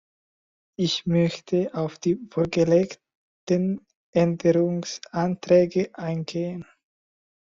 Ich 0.79 1.05
möchte 1.05 1.75
auf 1.75 1.99
die 1.99 2.17
vorgelegten 2.31 3.85
Änderungsanträge 4.15 5.91
eingehen. 5.93 6.65